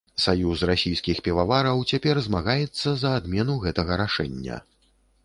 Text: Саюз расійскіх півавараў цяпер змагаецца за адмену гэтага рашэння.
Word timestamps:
Саюз 0.23 0.61
расійскіх 0.69 1.19
півавараў 1.27 1.83
цяпер 1.93 2.21
змагаецца 2.29 2.95
за 3.03 3.13
адмену 3.19 3.59
гэтага 3.67 4.01
рашэння. 4.03 4.57